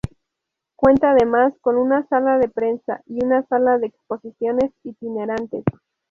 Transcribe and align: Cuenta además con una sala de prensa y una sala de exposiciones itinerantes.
Cuenta 0.75 1.11
además 1.11 1.53
con 1.61 1.77
una 1.77 2.07
sala 2.07 2.39
de 2.39 2.49
prensa 2.49 3.03
y 3.05 3.23
una 3.23 3.43
sala 3.45 3.77
de 3.77 3.85
exposiciones 3.85 4.71
itinerantes. 4.83 5.63